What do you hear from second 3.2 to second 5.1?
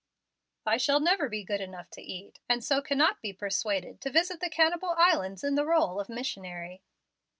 be persuaded to visit the Cannibal